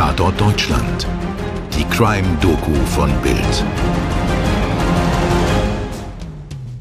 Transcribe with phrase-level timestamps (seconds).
[0.00, 1.06] Tatort Deutschland.
[1.76, 3.64] Die Crime-Doku von Bild.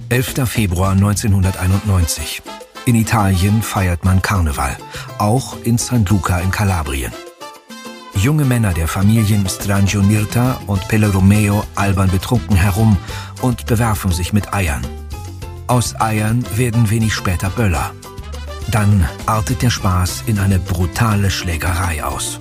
[0.08, 0.50] 11.
[0.50, 2.42] Februar 1991.
[2.86, 4.78] In Italien feiert man Karneval,
[5.18, 7.12] auch in San Luca in Kalabrien.
[8.16, 12.96] Junge Männer der Familien Strangio Nirta und Pelle Romeo albern betrunken herum
[13.42, 14.88] und bewerfen sich mit Eiern.
[15.68, 17.92] Aus Eiern werden wenig später Böller.
[18.72, 22.40] Dann artet der Spaß in eine brutale Schlägerei aus.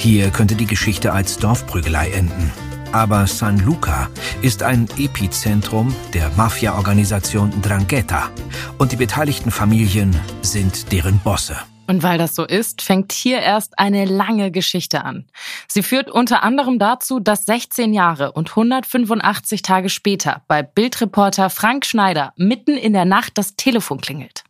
[0.00, 2.50] Hier könnte die Geschichte als Dorfprügelei enden.
[2.90, 4.08] Aber San Luca
[4.40, 8.30] ist ein Epizentrum der Mafia-Organisation Drangheta
[8.78, 11.58] und die beteiligten Familien sind deren Bosse.
[11.86, 15.26] Und weil das so ist, fängt hier erst eine lange Geschichte an.
[15.68, 21.84] Sie führt unter anderem dazu, dass 16 Jahre und 185 Tage später bei Bildreporter Frank
[21.84, 24.44] Schneider mitten in der Nacht das Telefon klingelt.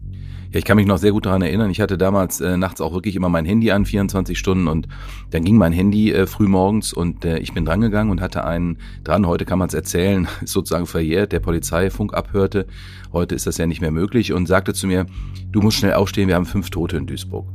[0.53, 1.71] Ja, ich kann mich noch sehr gut daran erinnern.
[1.71, 4.89] Ich hatte damals äh, nachts auch wirklich immer mein Handy an, 24 Stunden und
[5.31, 8.79] dann ging mein Handy äh, früh morgens und äh, ich bin drangegangen und hatte einen
[9.05, 9.29] dran.
[9.29, 12.67] Heute kann man es erzählen, ist sozusagen verjährt, der Polizeifunk abhörte.
[13.13, 15.07] Heute ist das ja nicht mehr möglich und sagte zu mir,
[15.53, 17.47] du musst schnell aufstehen, wir haben fünf Tote in Duisburg.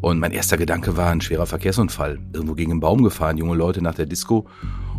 [0.00, 2.20] Und mein erster Gedanke war ein schwerer Verkehrsunfall.
[2.32, 4.46] Irgendwo gegen einen Baum gefahren, junge Leute nach der Disco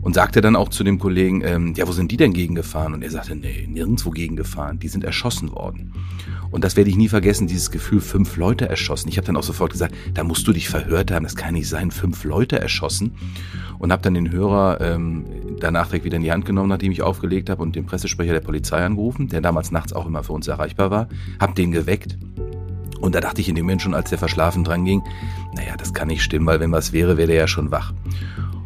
[0.01, 2.93] und sagte dann auch zu dem Kollegen, ähm, ja, wo sind die denn gegengefahren?
[2.93, 5.93] Und er sagte, nee, nirgendwo gegengefahren, die sind erschossen worden.
[6.49, 9.07] Und das werde ich nie vergessen, dieses Gefühl, fünf Leute erschossen.
[9.09, 11.69] Ich habe dann auch sofort gesagt, da musst du dich verhört haben, das kann nicht
[11.69, 13.13] sein, fünf Leute erschossen.
[13.79, 15.25] Und habe dann den Hörer ähm,
[15.59, 18.41] danach direkt wieder in die Hand genommen, nachdem ich aufgelegt habe und den Pressesprecher der
[18.41, 21.07] Polizei angerufen, der damals nachts auch immer für uns erreichbar war,
[21.39, 22.17] habe den geweckt.
[22.99, 25.01] Und da dachte ich in dem Moment schon, als der verschlafen dran ging,
[25.55, 27.93] naja, das kann nicht stimmen, weil wenn was wäre, wäre der ja schon wach.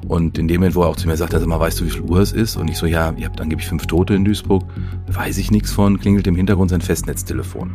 [0.08, 1.90] Und in dem Moment, wo er auch zu mir sagt, also mal, weißt du, wie
[1.90, 2.58] viel Uhr es ist?
[2.58, 4.64] Und ich so, ja, ihr habt angeblich fünf Tote in Duisburg.
[5.08, 7.72] Weiß ich nichts von, klingelt im Hintergrund sein Festnetztelefon.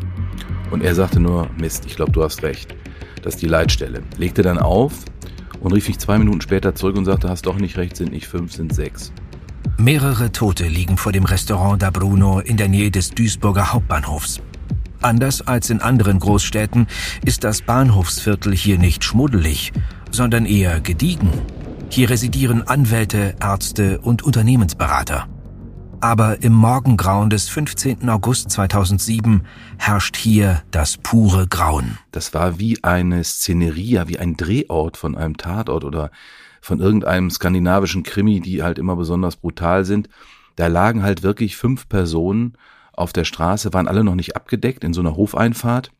[0.70, 2.75] Und er sagte nur, Mist, ich glaube, du hast recht.
[3.23, 4.03] Das ist die Leitstelle.
[4.17, 4.92] Legte dann auf
[5.61, 8.28] und rief mich zwei Minuten später zurück und sagte, hast doch nicht recht, sind nicht
[8.28, 9.12] fünf, sind sechs.
[9.77, 14.41] Mehrere Tote liegen vor dem Restaurant da Bruno in der Nähe des Duisburger Hauptbahnhofs.
[15.02, 16.86] Anders als in anderen Großstädten
[17.24, 19.73] ist das Bahnhofsviertel hier nicht schmuddelig,
[20.11, 21.30] sondern eher gediegen.
[21.92, 25.27] Hier residieren Anwälte, Ärzte und Unternehmensberater.
[26.01, 28.08] Aber im Morgengrauen des 15.
[28.08, 29.42] August 2007
[29.77, 31.98] herrscht hier das pure Grauen.
[32.12, 36.12] Das war wie eine Szenerie, wie ein Drehort von einem Tatort oder
[36.61, 40.08] von irgendeinem skandinavischen Krimi, die halt immer besonders brutal sind.
[40.55, 42.52] Da lagen halt wirklich fünf Personen
[42.92, 45.90] auf der Straße, waren alle noch nicht abgedeckt in so einer Hofeinfahrt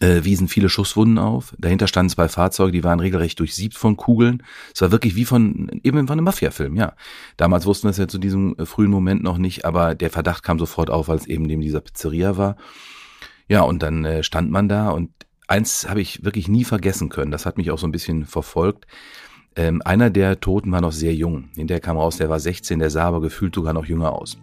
[0.00, 1.54] äh, wiesen viele Schusswunden auf.
[1.58, 4.42] Dahinter standen zwei Fahrzeuge, die waren regelrecht durchsiebt von Kugeln.
[4.74, 6.94] Es war wirklich wie von eben von einem Mafia-Film, ja.
[7.36, 10.42] Damals wussten wir es ja zu diesem äh, frühen Moment noch nicht, aber der Verdacht
[10.42, 12.56] kam sofort auf, es eben neben dieser Pizzeria war.
[13.48, 15.10] Ja, und dann äh, stand man da und
[15.46, 17.30] eins habe ich wirklich nie vergessen können.
[17.30, 18.86] Das hat mich auch so ein bisschen verfolgt.
[19.56, 21.50] Ähm, einer der Toten war noch sehr jung.
[21.54, 24.38] Hinterher kam raus, der war 16, der sah aber gefühlt sogar noch jünger aus.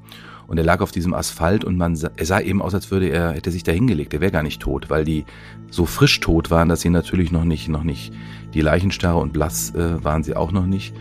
[0.51, 3.31] Und er lag auf diesem Asphalt und man, er sah eben aus, als würde er,
[3.31, 4.13] hätte sich da hingelegt.
[4.13, 5.23] Er wäre gar nicht tot, weil die
[5.69, 8.11] so frisch tot waren, dass sie natürlich noch nicht, noch nicht,
[8.53, 10.93] die Leichenstarre und blass äh, waren sie auch noch nicht.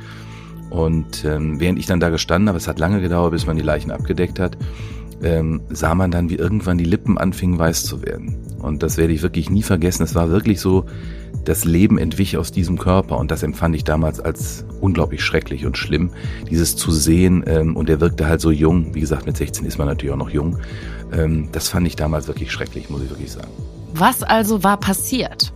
[0.71, 3.65] Und ähm, während ich dann da gestanden habe, es hat lange gedauert, bis man die
[3.65, 4.57] Leichen abgedeckt hat,
[5.21, 8.37] ähm, sah man dann, wie irgendwann die Lippen anfingen weiß zu werden.
[8.61, 10.05] Und das werde ich wirklich nie vergessen.
[10.05, 10.87] Es war wirklich so,
[11.45, 15.77] das Leben entwich aus diesem Körper und das empfand ich damals als unglaublich schrecklich und
[15.77, 16.11] schlimm,
[16.51, 19.79] dieses zu sehen ähm, und er wirkte halt so jung, wie gesagt, mit 16 ist
[19.79, 20.59] man natürlich auch noch jung,
[21.13, 23.49] ähm, das fand ich damals wirklich schrecklich, muss ich wirklich sagen.
[23.95, 25.53] Was also war passiert?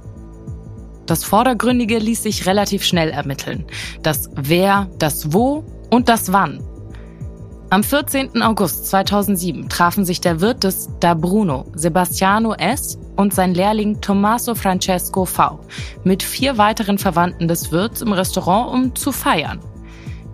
[1.07, 3.65] Das Vordergründige ließ sich relativ schnell ermitteln.
[4.03, 6.61] Das Wer, das Wo und das Wann.
[7.71, 8.41] Am 14.
[8.43, 14.55] August 2007 trafen sich der Wirt des Da Bruno, Sebastiano S., und sein Lehrling Tommaso
[14.55, 15.61] Francesco V.
[16.05, 19.61] mit vier weiteren Verwandten des Wirts im Restaurant, um zu feiern.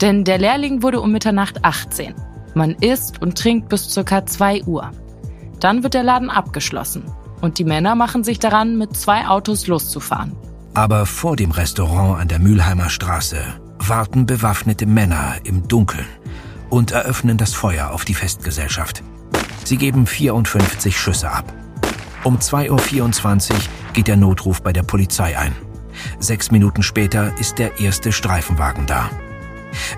[0.01, 2.15] Denn der Lehrling wurde um Mitternacht 18.
[2.55, 4.25] Man isst und trinkt bis ca.
[4.25, 4.91] 2 Uhr.
[5.61, 7.05] Dann wird der Laden abgeschlossen
[7.41, 10.35] und die Männer machen sich daran, mit zwei Autos loszufahren.
[10.75, 13.39] Aber vor dem Restaurant an der Mülheimer Straße
[13.79, 16.07] warten bewaffnete Männer im Dunkeln
[16.69, 19.03] und eröffnen das Feuer auf die Festgesellschaft.
[19.65, 21.53] Sie geben 54 Schüsse ab.
[22.23, 23.59] Um 2.24 Uhr
[23.95, 25.57] geht der Notruf bei der Polizei ein.
[26.19, 29.11] Sechs Minuten später ist der erste Streifenwagen da.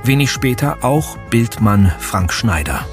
[0.05, 2.87] Wenig später auch Bildmann Frank Schneider.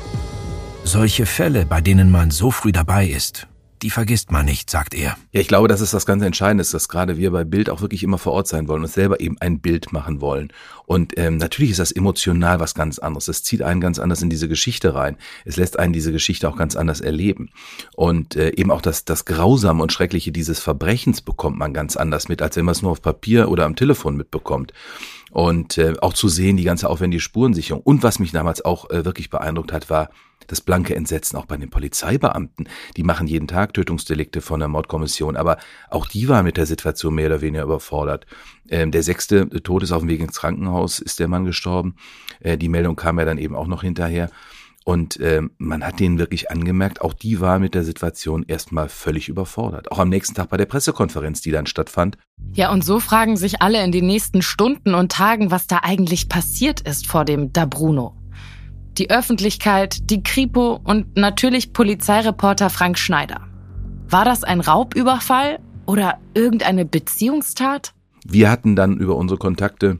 [0.84, 3.48] Solche Fälle, bei denen man so früh dabei ist,
[3.82, 5.18] die vergisst man nicht, sagt er.
[5.32, 8.04] Ja, ich glaube, das ist was ganz Entscheidendes, dass gerade wir bei Bild auch wirklich
[8.04, 10.52] immer vor Ort sein wollen und selber eben ein Bild machen wollen.
[10.86, 13.28] Und ähm, natürlich ist das emotional was ganz anderes.
[13.28, 15.18] Es zieht einen ganz anders in diese Geschichte rein.
[15.46, 17.52] Es lässt einen diese Geschichte auch ganz anders erleben.
[17.96, 22.28] Und äh, eben auch das, das Grausame und Schreckliche dieses Verbrechens bekommt man ganz anders
[22.28, 24.74] mit, als wenn man es nur auf Papier oder am Telefon mitbekommt
[25.32, 27.82] und äh, auch zu sehen die ganze aufwendige Spurensicherung.
[27.82, 30.10] Und was mich damals auch äh, wirklich beeindruckt hat, war
[30.48, 32.68] das blanke Entsetzen auch bei den Polizeibeamten.
[32.98, 35.58] Die machen jeden Tag Tötungsdelikte von der Mordkommission, aber
[35.90, 38.26] auch die war mit der Situation mehr oder weniger überfordert.
[38.70, 41.96] Ähm, der sechste Tod ist auf dem Weg ins Krankenhaus, ist der Mann gestorben.
[42.40, 44.30] Äh, die Meldung kam ja dann eben auch noch hinterher.
[44.86, 49.30] Und äh, man hat denen wirklich angemerkt, auch die war mit der Situation erstmal völlig
[49.30, 49.92] überfordert.
[49.92, 52.18] Auch am nächsten Tag bei der Pressekonferenz, die dann stattfand.
[52.54, 56.30] Ja, und so fragen sich alle in den nächsten Stunden und Tagen, was da eigentlich
[56.30, 58.16] passiert ist vor dem Da Bruno.
[58.98, 63.48] Die Öffentlichkeit, die Kripo und natürlich Polizeireporter Frank Schneider.
[64.10, 67.94] War das ein Raubüberfall oder irgendeine Beziehungstat?
[68.26, 70.00] Wir hatten dann über unsere Kontakte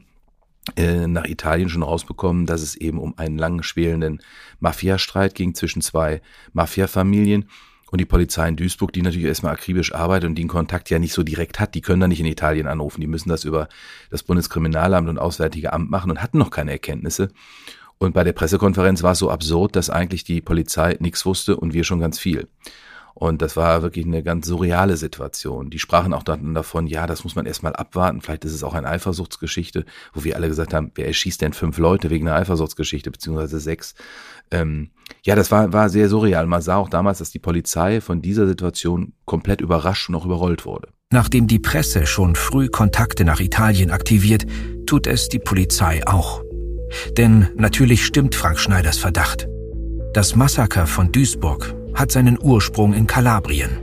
[0.76, 4.20] äh, nach Italien schon rausbekommen, dass es eben um einen lang schwelenden
[4.60, 6.22] Mafiastreit ging zwischen zwei
[6.52, 7.46] Mafiafamilien.
[7.90, 11.12] Und die Polizei in Duisburg, die natürlich erstmal akribisch arbeitet und den Kontakt ja nicht
[11.12, 13.00] so direkt hat, die können da nicht in Italien anrufen.
[13.00, 13.68] Die müssen das über
[14.10, 17.30] das Bundeskriminalamt und Auswärtige Amt machen und hatten noch keine Erkenntnisse.
[17.98, 21.74] Und bei der Pressekonferenz war es so absurd, dass eigentlich die Polizei nichts wusste und
[21.74, 22.48] wir schon ganz viel.
[23.14, 25.70] Und das war wirklich eine ganz surreale Situation.
[25.70, 28.20] Die sprachen auch dann davon, ja, das muss man erstmal abwarten.
[28.20, 31.78] Vielleicht ist es auch eine Eifersuchtsgeschichte, wo wir alle gesagt haben, wer erschießt denn fünf
[31.78, 33.94] Leute wegen einer Eifersuchtsgeschichte, beziehungsweise sechs.
[34.50, 34.90] Ähm,
[35.24, 36.46] ja, das war, war sehr surreal.
[36.46, 40.64] Man sah auch damals, dass die Polizei von dieser Situation komplett überrascht und auch überrollt
[40.64, 40.88] wurde.
[41.12, 44.46] Nachdem die Presse schon früh Kontakte nach Italien aktiviert,
[44.86, 46.42] tut es die Polizei auch.
[47.16, 49.48] Denn natürlich stimmt Frank Schneiders Verdacht.
[50.12, 53.78] Das Massaker von Duisburg hat seinen Ursprung in Kalabrien.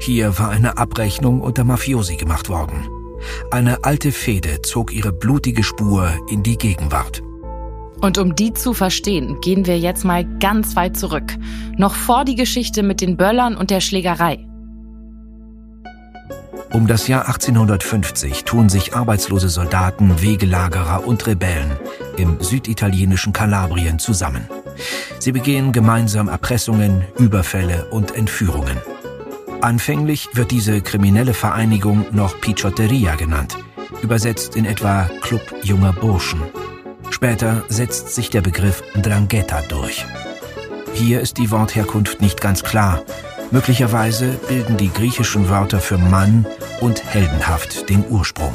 [0.00, 2.88] Hier war eine Abrechnung unter Mafiosi gemacht worden.
[3.50, 7.22] Eine alte Fehde zog ihre blutige Spur in die Gegenwart.
[8.00, 11.36] Und um die zu verstehen, gehen wir jetzt mal ganz weit zurück.
[11.76, 14.44] Noch vor die Geschichte mit den Böllern und der Schlägerei.
[16.72, 21.76] Um das Jahr 1850 tun sich arbeitslose Soldaten, Wegelagerer und Rebellen
[22.16, 24.48] im süditalienischen Kalabrien zusammen.
[25.18, 28.78] Sie begehen gemeinsam Erpressungen, Überfälle und Entführungen.
[29.60, 33.56] Anfänglich wird diese kriminelle Vereinigung noch Pichotteria genannt,
[34.02, 36.42] übersetzt in etwa Club junger Burschen.
[37.10, 40.06] Später setzt sich der Begriff Drangheta durch.
[40.94, 43.02] Hier ist die Wortherkunft nicht ganz klar.
[43.50, 46.46] Möglicherweise bilden die griechischen Wörter für Mann
[46.80, 48.54] und heldenhaft den Ursprung.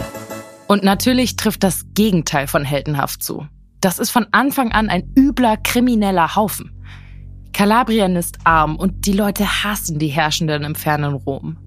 [0.67, 3.47] Und natürlich trifft das Gegenteil von heldenhaft zu.
[3.83, 6.71] Das ist von Anfang an ein übler krimineller Haufen.
[7.51, 11.57] Kalabrien ist arm und die Leute hassen die Herrschenden im fernen Rom.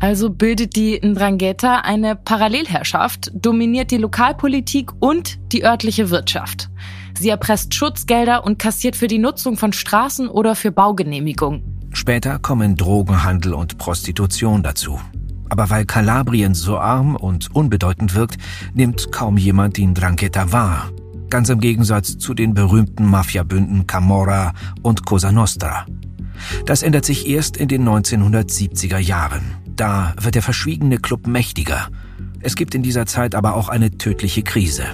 [0.00, 6.70] Also bildet die Ndrangheta eine Parallelherrschaft, dominiert die Lokalpolitik und die örtliche Wirtschaft.
[7.16, 11.62] Sie erpresst Schutzgelder und kassiert für die Nutzung von Straßen oder für Baugenehmigungen.
[11.92, 14.98] Später kommen Drogenhandel und Prostitution dazu.
[15.50, 18.38] Aber weil Kalabrien so arm und unbedeutend wirkt,
[18.74, 20.90] nimmt kaum jemand den Drangheta wahr
[21.34, 24.52] ganz im Gegensatz zu den berühmten Mafiabünden Camorra
[24.82, 25.84] und Cosa Nostra.
[26.64, 29.42] Das ändert sich erst in den 1970er Jahren.
[29.74, 31.88] Da wird der verschwiegene Club mächtiger.
[32.38, 34.84] Es gibt in dieser Zeit aber auch eine tödliche Krise.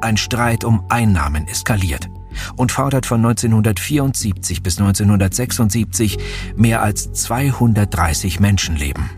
[0.00, 2.08] Ein Streit um Einnahmen eskaliert
[2.56, 6.18] und fordert von 1974 bis 1976
[6.56, 9.10] mehr als 230 Menschenleben.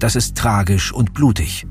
[0.00, 1.68] Das ist tragisch und blutig,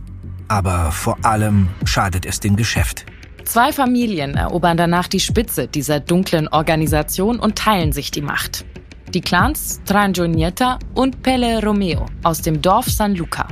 [0.47, 3.05] aber vor allem schadet es dem Geschäft.
[3.45, 8.65] Zwei Familien erobern danach die Spitze dieser dunklen Organisation und teilen sich die Macht.
[9.13, 13.47] Die Clans Strangionietta und Pelle Romeo aus dem Dorf San Luca.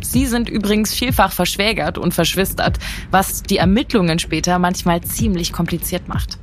[0.00, 2.78] Sie sind übrigens vielfach verschwägert und verschwistert,
[3.10, 6.38] was die Ermittlungen später manchmal ziemlich kompliziert macht.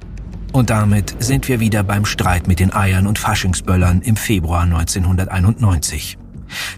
[0.54, 6.18] Und damit sind wir wieder beim Streit mit den Eiern und Faschingsböllern im Februar 1991.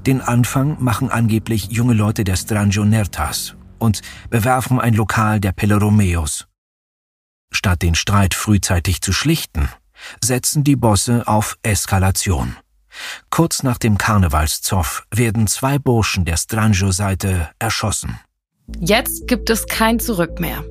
[0.05, 6.48] Den Anfang machen angeblich junge Leute der Strangionertas und bewerfen ein Lokal der Pelleromeos.
[7.51, 9.69] Statt den Streit frühzeitig zu schlichten,
[10.24, 12.55] setzen die Bosse auf Eskalation.
[13.29, 18.19] Kurz nach dem Karnevalszoff werden zwei Burschen der Strangio-Seite erschossen.
[18.79, 20.63] Jetzt gibt es kein Zurück mehr.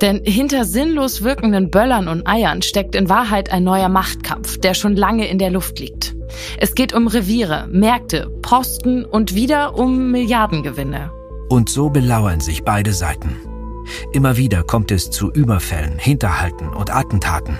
[0.00, 4.94] Denn hinter sinnlos wirkenden Böllern und Eiern steckt in Wahrheit ein neuer Machtkampf, der schon
[4.94, 6.14] lange in der Luft liegt.
[6.58, 11.10] Es geht um Reviere, Märkte, Posten und wieder um Milliardengewinne.
[11.48, 13.36] Und so belauern sich beide Seiten.
[14.12, 17.58] Immer wieder kommt es zu Überfällen, Hinterhalten und Attentaten.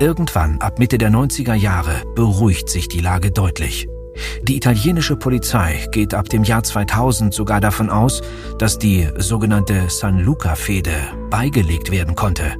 [0.00, 3.88] Irgendwann, ab Mitte der 90er Jahre, beruhigt sich die Lage deutlich.
[4.42, 8.20] Die italienische Polizei geht ab dem Jahr 2000 sogar davon aus,
[8.58, 10.94] dass die sogenannte San Luca-Fehde
[11.30, 12.56] beigelegt werden konnte.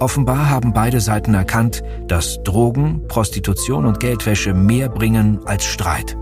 [0.00, 6.16] Offenbar haben beide Seiten erkannt, dass Drogen, Prostitution und Geldwäsche mehr bringen als Streit.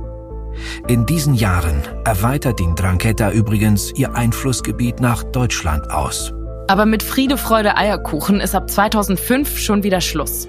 [0.88, 6.32] In diesen Jahren erweitert die Drangheta übrigens ihr Einflussgebiet nach Deutschland aus.
[6.68, 10.48] Aber mit Friede, Freude, Eierkuchen ist ab 2005 schon wieder Schluss.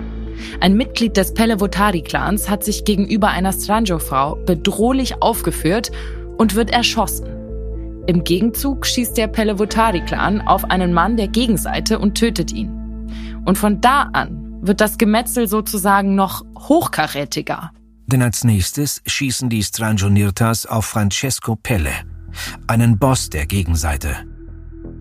[0.61, 5.91] Ein Mitglied des Pellevotari-Clans hat sich gegenüber einer Stranjo-Frau bedrohlich aufgeführt
[6.37, 7.27] und wird erschossen.
[8.07, 12.71] Im Gegenzug schießt der Pellevotari-Clan auf einen Mann der Gegenseite und tötet ihn.
[13.45, 17.71] Und von da an wird das Gemetzel sozusagen noch hochkarätiger.
[18.07, 21.91] Denn als nächstes schießen die Stranjonirtas auf Francesco Pelle,
[22.65, 24.15] einen Boss der Gegenseite.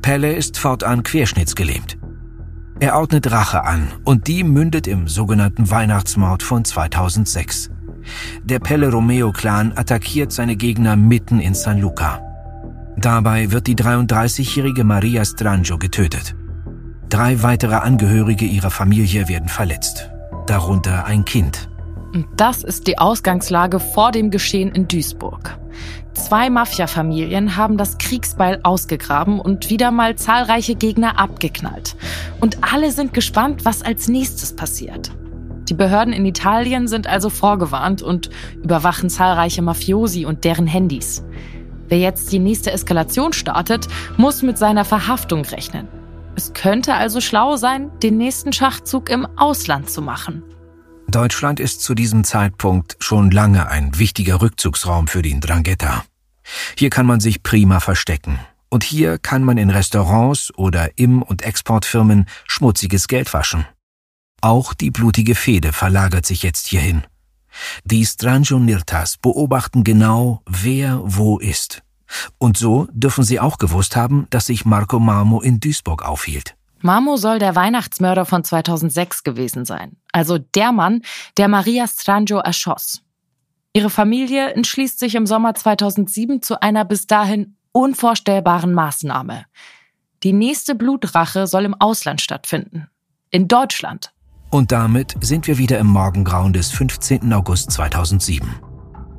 [0.03, 1.99] Pelle ist fortan querschnittsgelähmt.
[2.79, 7.71] Er ordnet Rache an und die mündet im sogenannten Weihnachtsmord von 2006.
[8.45, 12.21] Der Pelle Romeo-Clan attackiert seine Gegner mitten in San Luca.
[12.97, 16.35] Dabei wird die 33-jährige Maria Stranjo getötet.
[17.09, 20.11] Drei weitere Angehörige ihrer Familie werden verletzt,
[20.47, 21.69] darunter ein Kind.
[22.13, 25.59] Und das ist die Ausgangslage vor dem Geschehen in Duisburg.
[26.15, 31.95] Zwei Mafia-Familien haben das Kriegsbeil ausgegraben und wieder mal zahlreiche Gegner abgeknallt.
[32.41, 35.13] Und alle sind gespannt, was als nächstes passiert.
[35.69, 38.31] Die Behörden in Italien sind also vorgewarnt und
[38.63, 41.25] überwachen zahlreiche Mafiosi und deren Handys.
[41.89, 43.87] Wer jetzt die nächste Eskalation startet,
[44.17, 45.87] muss mit seiner Verhaftung rechnen.
[46.35, 50.43] Es könnte also schlau sein, den nächsten Schachzug im Ausland zu machen.
[51.09, 56.05] Deutschland ist zu diesem Zeitpunkt schon lange ein wichtiger Rückzugsraum für die Drangheta.
[56.77, 58.39] Hier kann man sich prima verstecken.
[58.69, 63.65] Und hier kann man in Restaurants oder Im- und Exportfirmen schmutziges Geld waschen.
[64.41, 67.05] Auch die blutige Fehde verlagert sich jetzt hierhin.
[67.85, 71.83] Die Stranjonirtas beobachten genau, wer wo ist.
[72.39, 76.57] Und so dürfen sie auch gewusst haben, dass sich Marco Marmo in Duisburg aufhielt.
[76.81, 79.97] Marmo soll der Weihnachtsmörder von 2006 gewesen sein.
[80.13, 81.03] Also der Mann,
[81.37, 83.03] der Maria Stranjo erschoss.
[83.73, 89.45] Ihre Familie entschließt sich im Sommer 2007 zu einer bis dahin unvorstellbaren Maßnahme.
[90.23, 92.89] Die nächste Blutrache soll im Ausland stattfinden.
[93.31, 94.13] In Deutschland.
[94.51, 97.33] Und damit sind wir wieder im Morgengrauen des 15.
[97.33, 98.49] August 2007.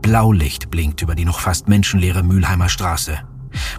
[0.02, 3.20] Blaulicht blinkt über die noch fast menschenleere Mülheimer Straße.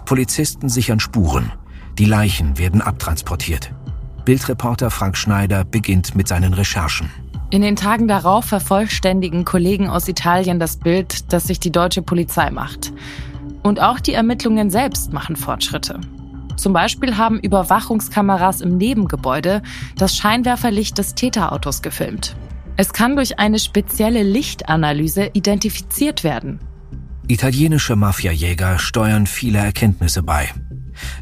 [0.05, 1.51] Polizisten sichern Spuren.
[1.99, 3.73] Die Leichen werden abtransportiert.
[4.23, 7.09] Bildreporter Frank Schneider beginnt mit seinen Recherchen.
[7.49, 12.51] In den Tagen darauf vervollständigen Kollegen aus Italien das Bild, das sich die deutsche Polizei
[12.51, 12.93] macht.
[13.63, 15.99] Und auch die Ermittlungen selbst machen Fortschritte.
[16.55, 19.61] Zum Beispiel haben Überwachungskameras im Nebengebäude
[19.97, 22.37] das Scheinwerferlicht des Täterautos gefilmt.
[22.77, 26.61] Es kann durch eine spezielle Lichtanalyse identifiziert werden.
[27.27, 30.49] Italienische Mafiajäger steuern viele Erkenntnisse bei.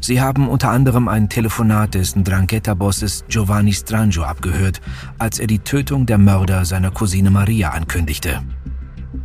[0.00, 4.80] Sie haben unter anderem ein Telefonat des Ndrangheta-Bosses Giovanni Strangio abgehört,
[5.18, 8.42] als er die Tötung der Mörder seiner Cousine Maria ankündigte.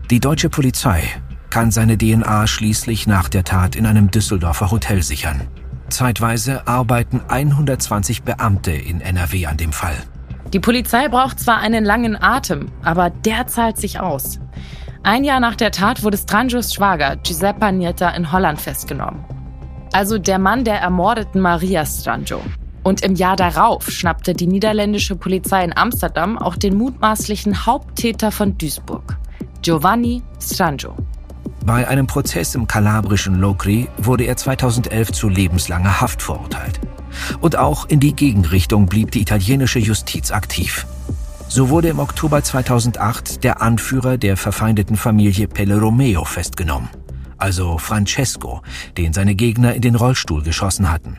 [0.10, 1.04] Die deutsche Polizei
[1.50, 5.42] kann seine DNA schließlich nach der Tat in einem Düsseldorfer Hotel sichern.
[5.90, 9.96] Zeitweise arbeiten 120 Beamte in NRW an dem Fall.
[10.52, 14.40] Die Polizei braucht zwar einen langen Atem, aber der zahlt sich aus.
[15.04, 19.24] Ein Jahr nach der Tat wurde Strangios Schwager Giuseppe Nietta in Holland festgenommen.
[19.94, 22.42] Also der Mann der ermordeten Maria Strangio.
[22.84, 28.58] Und im Jahr darauf schnappte die niederländische Polizei in Amsterdam auch den mutmaßlichen Haupttäter von
[28.58, 29.18] Duisburg,
[29.62, 30.96] Giovanni Strangio.
[31.66, 36.82] Bei einem Prozess im kalabrischen Locri wurde er 2011 zu lebenslanger Haft verurteilt.
[37.40, 40.88] Und auch in die Gegenrichtung blieb die italienische Justiz aktiv.
[41.48, 46.90] So wurde im Oktober 2008 der Anführer der verfeindeten Familie Pelle Romeo festgenommen,
[47.38, 48.62] also Francesco,
[48.98, 51.18] den seine Gegner in den Rollstuhl geschossen hatten.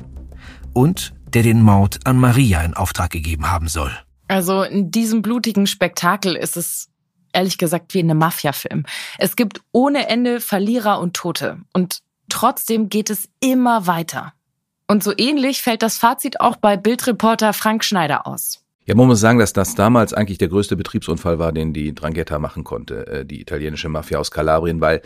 [0.73, 3.93] Und der den Mord an Maria in Auftrag gegeben haben soll.
[4.29, 6.89] Also in diesem blutigen Spektakel ist es
[7.33, 8.85] ehrlich gesagt wie in einem Mafia-Film.
[9.19, 11.59] Es gibt ohne Ende Verlierer und Tote.
[11.73, 14.33] Und trotzdem geht es immer weiter.
[14.87, 18.61] Und so ähnlich fällt das Fazit auch bei Bildreporter Frank Schneider aus.
[18.87, 22.39] Ja, man muss sagen, dass das damals eigentlich der größte Betriebsunfall war, den die Drangheta
[22.39, 25.01] machen konnte, äh, die italienische Mafia aus Kalabrien, weil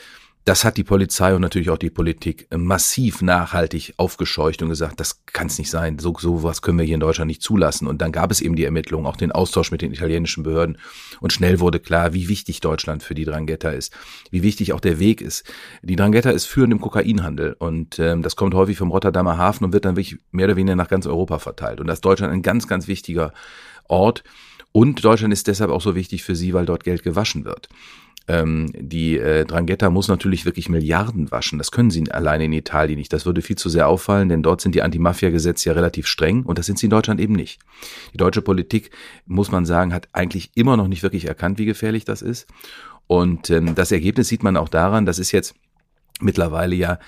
[0.49, 5.23] das hat die Polizei und natürlich auch die Politik massiv nachhaltig aufgescheucht und gesagt, das
[5.27, 5.99] kann es nicht sein.
[5.99, 7.87] So sowas können wir hier in Deutschland nicht zulassen.
[7.87, 10.79] Und dann gab es eben die Ermittlungen, auch den Austausch mit den italienischen Behörden.
[11.21, 13.93] Und schnell wurde klar, wie wichtig Deutschland für die Drangheta ist,
[14.31, 15.45] wie wichtig auch der Weg ist.
[15.83, 19.75] Die Drangheta ist führend im Kokainhandel und ähm, das kommt häufig vom Rotterdamer Hafen und
[19.75, 21.79] wird dann wirklich mehr oder weniger nach ganz Europa verteilt.
[21.79, 23.35] Und das ist Deutschland ein ganz, ganz wichtiger
[23.87, 24.25] Ort.
[24.73, 27.69] Und Deutschland ist deshalb auch so wichtig für sie, weil dort Geld gewaschen wird.
[28.29, 31.57] Ähm, die äh, Drangheta muss natürlich wirklich Milliarden waschen.
[31.57, 33.13] Das können sie alleine in Italien nicht.
[33.13, 36.59] Das würde viel zu sehr auffallen, denn dort sind die Anti-Mafia-Gesetze ja relativ streng und
[36.59, 37.59] das sind sie in Deutschland eben nicht.
[38.13, 38.91] Die deutsche Politik,
[39.25, 42.47] muss man sagen, hat eigentlich immer noch nicht wirklich erkannt, wie gefährlich das ist.
[43.07, 45.55] Und ähm, das Ergebnis sieht man auch daran, das ist jetzt
[46.21, 46.99] mittlerweile ja,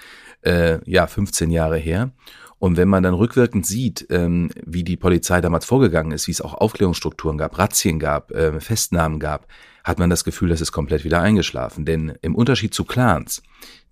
[0.40, 2.12] äh, ja 15 Jahre her.
[2.58, 6.40] Und wenn man dann rückwirkend sieht, ähm, wie die Polizei damals vorgegangen ist, wie es
[6.40, 9.46] auch Aufklärungsstrukturen gab, Razzien gab, äh, Festnahmen gab,
[9.84, 11.84] hat man das Gefühl, das ist komplett wieder eingeschlafen.
[11.84, 13.42] Denn im Unterschied zu Clans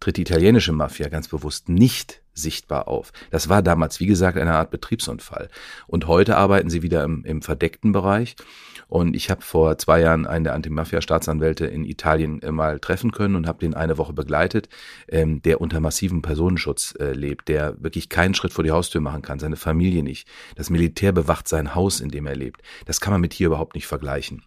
[0.01, 3.13] tritt die italienische Mafia ganz bewusst nicht sichtbar auf.
[3.31, 5.49] Das war damals, wie gesagt, eine Art Betriebsunfall.
[5.87, 8.37] Und heute arbeiten sie wieder im, im verdeckten Bereich.
[8.89, 13.37] Und ich habe vor zwei Jahren einen der Antimafia-Staatsanwälte in Italien äh, mal treffen können
[13.37, 14.69] und habe den eine Woche begleitet,
[15.09, 19.21] ähm, der unter massivem Personenschutz äh, lebt, der wirklich keinen Schritt vor die Haustür machen
[19.23, 20.27] kann, seine Familie nicht.
[20.57, 22.63] Das Militär bewacht sein Haus, in dem er lebt.
[22.87, 24.43] Das kann man mit hier überhaupt nicht vergleichen.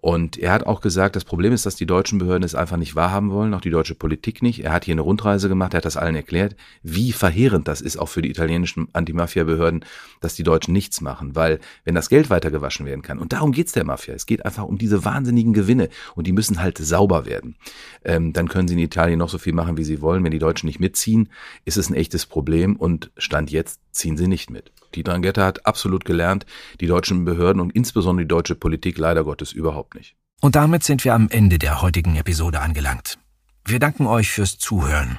[0.00, 2.94] Und er hat auch gesagt, das Problem ist, dass die deutschen Behörden es einfach nicht
[2.94, 4.62] wahrhaben wollen, auch die deutsche Politik nicht.
[4.62, 7.96] Er hat hier eine Rundreise gemacht, er hat das allen erklärt, wie verheerend das ist,
[7.96, 9.82] auch für die italienischen Antimafia-Behörden,
[10.20, 11.34] dass die Deutschen nichts machen.
[11.36, 14.64] Weil wenn das Geld weitergewaschen werden kann, und darum geht's der Mafia, es geht einfach
[14.64, 17.56] um diese wahnsinnigen Gewinne und die müssen halt sauber werden.
[18.04, 20.24] Ähm, dann können sie in Italien noch so viel machen, wie sie wollen.
[20.24, 21.28] Wenn die Deutschen nicht mitziehen,
[21.64, 24.72] ist es ein echtes Problem und Stand jetzt ziehen sie nicht mit.
[24.94, 26.46] Die Drangheta hat absolut gelernt,
[26.80, 30.16] die deutschen Behörden und insbesondere die deutsche Politik leider Gottes überhaupt nicht.
[30.40, 33.18] Und damit sind wir am Ende der heutigen Episode angelangt.
[33.64, 35.18] Wir danken euch fürs Zuhören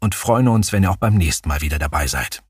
[0.00, 2.42] und freuen uns, wenn ihr auch beim nächsten Mal wieder dabei seid.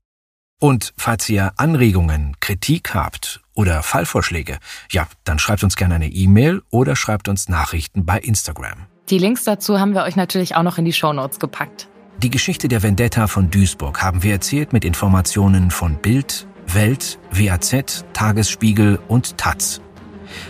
[0.59, 4.57] Und falls ihr Anregungen, Kritik habt oder Fallvorschläge,
[4.91, 8.87] ja, dann schreibt uns gerne eine E-Mail oder schreibt uns Nachrichten bei Instagram.
[9.09, 11.87] Die Links dazu haben wir euch natürlich auch noch in die Shownotes gepackt.
[12.19, 18.05] Die Geschichte der Vendetta von Duisburg haben wir erzählt mit Informationen von Bild, Welt, WAZ,
[18.13, 19.81] Tagesspiegel und Taz.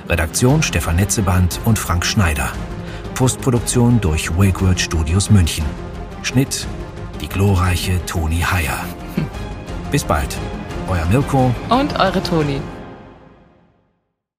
[0.08, 2.52] Redaktion Stefan Netzeband und Frank Schneider.
[3.16, 5.66] Postproduktion durch Wakeword Studios München.
[6.22, 6.68] Schnitt
[7.22, 8.80] die glorreiche Toni Heyer.
[9.92, 10.38] Bis bald.
[10.90, 12.60] Euer Mirko und eure Toni.